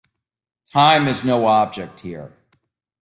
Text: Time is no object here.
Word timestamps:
Time 0.73 1.07
is 1.07 1.23
no 1.23 1.45
object 1.45 1.99
here. 1.99 2.35